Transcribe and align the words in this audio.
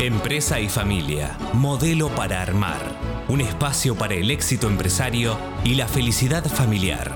Empresa 0.00 0.60
y 0.60 0.68
familia, 0.68 1.36
modelo 1.54 2.08
para 2.10 2.40
armar, 2.40 2.78
un 3.26 3.40
espacio 3.40 3.96
para 3.96 4.14
el 4.14 4.30
éxito 4.30 4.68
empresario 4.68 5.36
y 5.64 5.74
la 5.74 5.88
felicidad 5.88 6.44
familiar. 6.44 7.12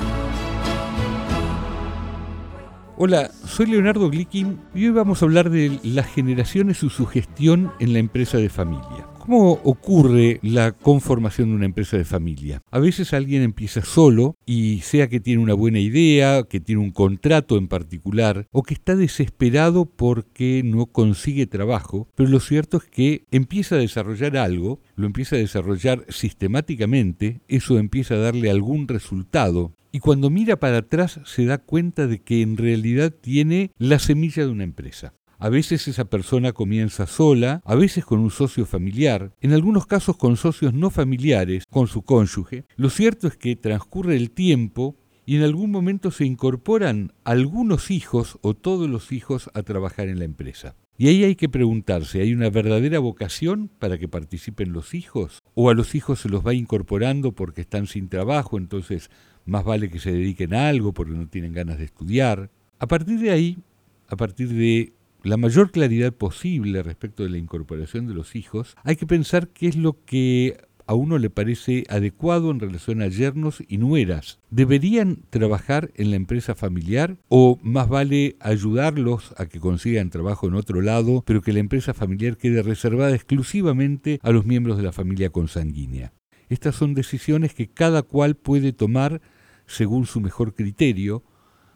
Hola, 2.96 3.30
soy 3.46 3.66
Leonardo 3.66 4.10
Glickin 4.10 4.60
y 4.74 4.86
hoy 4.86 4.90
vamos 4.90 5.22
a 5.22 5.26
hablar 5.26 5.48
de 5.48 5.78
las 5.84 6.06
generaciones 6.06 6.82
y 6.82 6.90
su 6.90 7.06
gestión 7.06 7.72
en 7.78 7.92
la 7.92 8.00
empresa 8.00 8.38
de 8.38 8.48
familia. 8.48 9.06
¿Cómo 9.22 9.52
ocurre 9.62 10.40
la 10.42 10.72
conformación 10.72 11.50
de 11.50 11.54
una 11.54 11.66
empresa 11.66 11.96
de 11.96 12.04
familia? 12.04 12.60
A 12.72 12.80
veces 12.80 13.12
alguien 13.12 13.42
empieza 13.42 13.80
solo 13.82 14.34
y 14.44 14.80
sea 14.80 15.08
que 15.08 15.20
tiene 15.20 15.40
una 15.40 15.54
buena 15.54 15.78
idea, 15.78 16.42
que 16.42 16.58
tiene 16.58 16.82
un 16.82 16.90
contrato 16.90 17.56
en 17.56 17.68
particular 17.68 18.48
o 18.50 18.64
que 18.64 18.74
está 18.74 18.96
desesperado 18.96 19.84
porque 19.84 20.62
no 20.64 20.86
consigue 20.86 21.46
trabajo, 21.46 22.08
pero 22.16 22.30
lo 22.30 22.40
cierto 22.40 22.78
es 22.78 22.82
que 22.82 23.24
empieza 23.30 23.76
a 23.76 23.78
desarrollar 23.78 24.36
algo, 24.36 24.80
lo 24.96 25.06
empieza 25.06 25.36
a 25.36 25.38
desarrollar 25.38 26.04
sistemáticamente, 26.08 27.42
eso 27.46 27.78
empieza 27.78 28.14
a 28.14 28.18
darle 28.18 28.50
algún 28.50 28.88
resultado 28.88 29.70
y 29.92 30.00
cuando 30.00 30.30
mira 30.30 30.58
para 30.58 30.78
atrás 30.78 31.20
se 31.26 31.44
da 31.44 31.58
cuenta 31.58 32.08
de 32.08 32.18
que 32.18 32.42
en 32.42 32.56
realidad 32.56 33.12
tiene 33.12 33.70
la 33.78 34.00
semilla 34.00 34.44
de 34.44 34.50
una 34.50 34.64
empresa. 34.64 35.14
A 35.42 35.48
veces 35.48 35.88
esa 35.88 36.04
persona 36.04 36.52
comienza 36.52 37.08
sola, 37.08 37.62
a 37.64 37.74
veces 37.74 38.04
con 38.04 38.20
un 38.20 38.30
socio 38.30 38.64
familiar, 38.64 39.32
en 39.40 39.52
algunos 39.52 39.86
casos 39.86 40.16
con 40.16 40.36
socios 40.36 40.72
no 40.72 40.88
familiares, 40.88 41.64
con 41.68 41.88
su 41.88 42.02
cónyuge. 42.02 42.64
Lo 42.76 42.90
cierto 42.90 43.26
es 43.26 43.36
que 43.36 43.56
transcurre 43.56 44.14
el 44.14 44.30
tiempo 44.30 44.94
y 45.26 45.34
en 45.34 45.42
algún 45.42 45.72
momento 45.72 46.12
se 46.12 46.26
incorporan 46.26 47.12
algunos 47.24 47.90
hijos 47.90 48.38
o 48.42 48.54
todos 48.54 48.88
los 48.88 49.10
hijos 49.10 49.50
a 49.52 49.64
trabajar 49.64 50.06
en 50.06 50.20
la 50.20 50.26
empresa. 50.26 50.76
Y 50.96 51.08
ahí 51.08 51.24
hay 51.24 51.34
que 51.34 51.48
preguntarse, 51.48 52.20
¿hay 52.20 52.32
una 52.32 52.48
verdadera 52.48 53.00
vocación 53.00 53.68
para 53.80 53.98
que 53.98 54.06
participen 54.06 54.72
los 54.72 54.94
hijos? 54.94 55.42
¿O 55.54 55.70
a 55.70 55.74
los 55.74 55.96
hijos 55.96 56.20
se 56.20 56.28
los 56.28 56.46
va 56.46 56.54
incorporando 56.54 57.32
porque 57.32 57.62
están 57.62 57.88
sin 57.88 58.08
trabajo, 58.08 58.58
entonces 58.58 59.10
más 59.44 59.64
vale 59.64 59.90
que 59.90 59.98
se 59.98 60.12
dediquen 60.12 60.54
a 60.54 60.68
algo 60.68 60.92
porque 60.92 61.14
no 61.14 61.26
tienen 61.26 61.52
ganas 61.52 61.78
de 61.78 61.84
estudiar? 61.86 62.48
A 62.78 62.86
partir 62.86 63.18
de 63.18 63.32
ahí, 63.32 63.58
a 64.06 64.14
partir 64.14 64.48
de 64.48 64.92
la 65.22 65.36
mayor 65.36 65.70
claridad 65.70 66.12
posible 66.12 66.82
respecto 66.82 67.22
de 67.22 67.30
la 67.30 67.38
incorporación 67.38 68.06
de 68.06 68.14
los 68.14 68.34
hijos, 68.36 68.76
hay 68.82 68.96
que 68.96 69.06
pensar 69.06 69.48
qué 69.48 69.68
es 69.68 69.76
lo 69.76 70.04
que 70.04 70.56
a 70.86 70.94
uno 70.94 71.18
le 71.18 71.30
parece 71.30 71.84
adecuado 71.88 72.50
en 72.50 72.60
relación 72.60 73.02
a 73.02 73.08
yernos 73.08 73.62
y 73.68 73.78
nueras. 73.78 74.40
¿Deberían 74.50 75.22
trabajar 75.30 75.90
en 75.94 76.10
la 76.10 76.16
empresa 76.16 76.54
familiar 76.54 77.16
o 77.28 77.58
más 77.62 77.88
vale 77.88 78.36
ayudarlos 78.40 79.32
a 79.38 79.46
que 79.46 79.60
consigan 79.60 80.10
trabajo 80.10 80.48
en 80.48 80.54
otro 80.54 80.80
lado, 80.80 81.22
pero 81.26 81.40
que 81.40 81.52
la 81.52 81.60
empresa 81.60 81.94
familiar 81.94 82.36
quede 82.36 82.62
reservada 82.62 83.14
exclusivamente 83.14 84.18
a 84.22 84.32
los 84.32 84.44
miembros 84.44 84.76
de 84.76 84.82
la 84.82 84.92
familia 84.92 85.30
consanguínea? 85.30 86.12
Estas 86.48 86.74
son 86.74 86.94
decisiones 86.94 87.54
que 87.54 87.68
cada 87.68 88.02
cual 88.02 88.34
puede 88.34 88.72
tomar 88.72 89.22
según 89.66 90.06
su 90.06 90.20
mejor 90.20 90.54
criterio, 90.54 91.22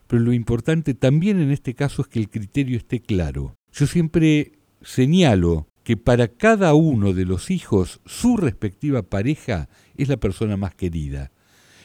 pero 0.07 0.23
lo 0.23 0.33
importante 0.33 0.95
también 0.95 1.41
en 1.41 1.51
este 1.51 1.75
caso 1.75 2.03
es 2.03 2.09
que 2.09 2.19
el 2.19 2.29
criterio 2.29 2.77
esté 2.77 3.01
claro. 3.01 3.57
Yo 3.73 3.87
siempre 3.87 4.53
señalo 4.83 5.69
que 5.83 5.97
para 5.97 6.29
cada 6.29 6.75
uno 6.75 7.13
de 7.13 7.25
los 7.25 7.51
hijos 7.51 8.01
su 8.07 8.37
respectiva 8.37 9.03
pareja 9.03 9.69
es 9.97 10.09
la 10.09 10.17
persona 10.17 10.57
más 10.57 10.75
querida. 10.75 11.31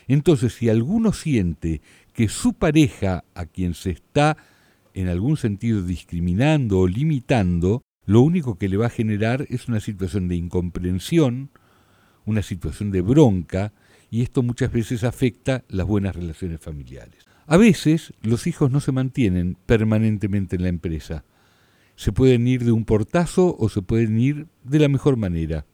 Entonces, 0.07 0.53
si 0.53 0.69
alguno 0.69 1.13
siente 1.13 1.81
que 2.13 2.27
su 2.27 2.53
pareja, 2.53 3.23
a 3.35 3.45
quien 3.45 3.73
se 3.73 3.91
está 3.91 4.37
en 4.93 5.07
algún 5.07 5.37
sentido 5.37 5.83
discriminando 5.83 6.79
o 6.79 6.87
limitando, 6.87 7.83
lo 8.05 8.21
único 8.21 8.57
que 8.57 8.67
le 8.67 8.77
va 8.77 8.87
a 8.87 8.89
generar 8.89 9.45
es 9.49 9.67
una 9.67 9.79
situación 9.79 10.27
de 10.27 10.35
incomprensión, 10.35 11.51
una 12.25 12.41
situación 12.41 12.91
de 12.91 13.01
bronca, 13.01 13.71
y 14.09 14.21
esto 14.21 14.43
muchas 14.43 14.71
veces 14.71 15.03
afecta 15.03 15.63
las 15.69 15.87
buenas 15.87 16.15
relaciones 16.15 16.59
familiares. 16.59 17.30
A 17.51 17.57
veces 17.57 18.13
los 18.21 18.47
hijos 18.47 18.71
no 18.71 18.79
se 18.79 18.93
mantienen 18.93 19.57
permanentemente 19.65 20.55
en 20.55 20.61
la 20.61 20.69
empresa. 20.69 21.25
Se 21.97 22.13
pueden 22.13 22.47
ir 22.47 22.63
de 22.63 22.71
un 22.71 22.85
portazo 22.85 23.57
o 23.59 23.67
se 23.67 23.81
pueden 23.81 24.17
ir 24.17 24.47
de 24.63 24.79
la 24.79 24.87
mejor 24.87 25.17
manera, 25.17 25.65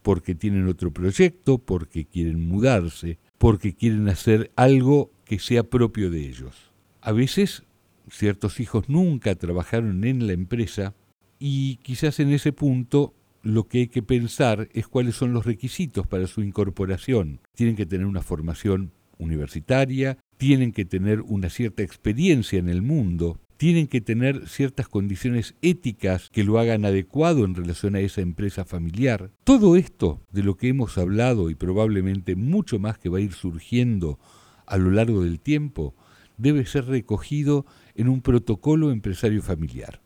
porque 0.00 0.34
tienen 0.34 0.66
otro 0.66 0.94
proyecto, 0.94 1.58
porque 1.58 2.06
quieren 2.06 2.48
mudarse, 2.48 3.18
porque 3.36 3.74
quieren 3.74 4.08
hacer 4.08 4.50
algo 4.56 5.10
que 5.26 5.38
sea 5.38 5.62
propio 5.62 6.10
de 6.10 6.26
ellos. 6.26 6.72
A 7.02 7.12
veces 7.12 7.64
ciertos 8.08 8.58
hijos 8.58 8.88
nunca 8.88 9.34
trabajaron 9.34 10.04
en 10.04 10.26
la 10.26 10.32
empresa 10.32 10.94
y 11.38 11.76
quizás 11.82 12.18
en 12.20 12.30
ese 12.30 12.54
punto 12.54 13.12
lo 13.42 13.68
que 13.68 13.80
hay 13.80 13.88
que 13.88 14.02
pensar 14.02 14.70
es 14.72 14.88
cuáles 14.88 15.16
son 15.16 15.34
los 15.34 15.44
requisitos 15.44 16.06
para 16.06 16.26
su 16.26 16.40
incorporación. 16.40 17.40
Tienen 17.54 17.76
que 17.76 17.84
tener 17.84 18.06
una 18.06 18.22
formación 18.22 18.92
universitaria, 19.18 20.16
tienen 20.40 20.72
que 20.72 20.86
tener 20.86 21.20
una 21.20 21.50
cierta 21.50 21.82
experiencia 21.82 22.58
en 22.58 22.70
el 22.70 22.80
mundo, 22.80 23.38
tienen 23.58 23.88
que 23.88 24.00
tener 24.00 24.48
ciertas 24.48 24.88
condiciones 24.88 25.54
éticas 25.60 26.30
que 26.30 26.44
lo 26.44 26.58
hagan 26.58 26.86
adecuado 26.86 27.44
en 27.44 27.54
relación 27.54 27.94
a 27.94 28.00
esa 28.00 28.22
empresa 28.22 28.64
familiar. 28.64 29.30
Todo 29.44 29.76
esto 29.76 30.22
de 30.32 30.42
lo 30.42 30.56
que 30.56 30.68
hemos 30.68 30.96
hablado 30.96 31.50
y 31.50 31.54
probablemente 31.54 32.36
mucho 32.36 32.78
más 32.78 32.96
que 32.96 33.10
va 33.10 33.18
a 33.18 33.20
ir 33.20 33.34
surgiendo 33.34 34.18
a 34.64 34.78
lo 34.78 34.90
largo 34.90 35.24
del 35.24 35.40
tiempo, 35.40 35.94
debe 36.38 36.64
ser 36.64 36.86
recogido 36.86 37.66
en 37.94 38.08
un 38.08 38.22
protocolo 38.22 38.92
empresario 38.92 39.42
familiar. 39.42 40.00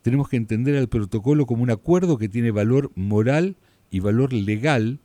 Tenemos 0.00 0.30
que 0.30 0.38
entender 0.38 0.78
al 0.78 0.88
protocolo 0.88 1.44
como 1.44 1.62
un 1.62 1.70
acuerdo 1.70 2.16
que 2.16 2.30
tiene 2.30 2.52
valor 2.52 2.90
moral 2.94 3.58
y 3.90 4.00
valor 4.00 4.32
legal 4.32 5.00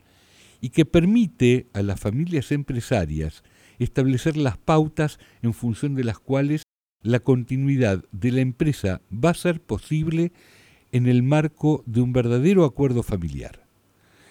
y 0.62 0.69
que 0.69 0.85
permite 0.85 1.68
a 1.74 1.81
las 1.81 2.00
familias 2.00 2.53
empresarias 2.53 3.44
establecer 3.83 4.38
las 4.38 4.57
pautas 4.57 5.19
en 5.41 5.53
función 5.53 5.95
de 5.95 6.03
las 6.03 6.19
cuales 6.19 6.63
la 7.01 7.19
continuidad 7.19 8.03
de 8.11 8.31
la 8.31 8.41
empresa 8.41 9.01
va 9.11 9.31
a 9.31 9.35
ser 9.35 9.61
posible 9.61 10.31
en 10.91 11.07
el 11.07 11.23
marco 11.23 11.83
de 11.85 12.01
un 12.01 12.13
verdadero 12.13 12.66
acuerdo 12.66 13.03
familiar. 13.03 13.66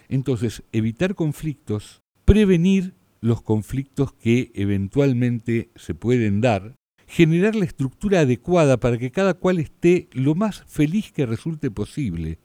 Entonces, 0.08 0.62
evitar 0.72 1.14
conflictos, 1.14 2.00
prevenir 2.24 2.94
los 3.20 3.42
conflictos 3.42 4.12
que 4.14 4.50
eventualmente 4.54 5.70
se 5.76 5.94
pueden 5.94 6.40
dar, 6.40 6.76
generar 7.06 7.54
la 7.54 7.64
estructura 7.64 8.20
adecuada 8.20 8.78
para 8.78 8.98
que 8.98 9.10
cada 9.10 9.34
cual 9.34 9.58
esté 9.58 10.08
lo 10.12 10.34
más 10.34 10.64
feliz 10.66 11.12
que 11.12 11.26
resulte 11.26 11.70
posible 11.70 12.38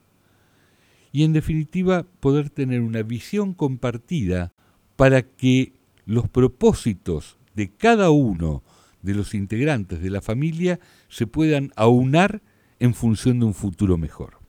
y 1.12 1.24
en 1.24 1.34
definitiva 1.34 2.06
poder 2.20 2.50
tener 2.50 2.82
una 2.82 3.02
visión 3.02 3.54
compartida 3.54 4.52
para 4.96 5.24
que 5.24 5.74
los 6.08 6.28
propósitos 6.28 7.38
de 7.54 7.70
cada 7.70 8.10
uno 8.10 8.64
de 9.04 9.14
los 9.14 9.36
integrantes 9.36 10.02
de 10.02 10.10
la 10.10 10.22
familia 10.22 10.80
se 11.10 11.28
puedan 11.28 11.72
aunar 11.76 12.42
en 12.80 12.96
función 12.96 13.40
de 13.40 13.46
un 13.46 13.54
futuro 13.54 13.98
mejor. 13.98 14.40